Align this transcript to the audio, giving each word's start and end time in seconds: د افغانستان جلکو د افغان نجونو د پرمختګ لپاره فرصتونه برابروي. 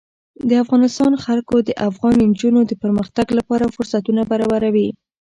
د 0.49 0.51
افغانستان 0.63 1.11
جلکو 1.23 1.57
د 1.67 1.69
افغان 1.89 2.15
نجونو 2.29 2.59
د 2.65 2.71
پرمختګ 2.83 3.27
لپاره 3.37 3.71
فرصتونه 3.75 4.21
برابروي. 4.31 4.89